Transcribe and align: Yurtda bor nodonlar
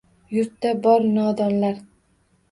Yurtda 0.35 0.71
bor 0.85 1.05
nodonlar 1.17 1.77